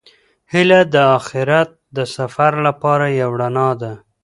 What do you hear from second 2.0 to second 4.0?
سفر لپاره یو رڼا ده.